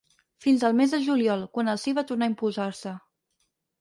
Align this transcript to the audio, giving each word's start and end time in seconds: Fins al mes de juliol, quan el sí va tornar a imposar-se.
Fins 0.45 0.63
al 0.69 0.75
mes 0.77 0.95
de 0.95 0.99
juliol, 1.07 1.43
quan 1.57 1.69
el 1.75 1.81
sí 1.83 1.93
va 1.99 2.05
tornar 2.13 2.31
a 2.31 2.33
imposar-se. 2.35 2.95